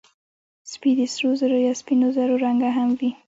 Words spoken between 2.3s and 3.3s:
رنګه هم وي.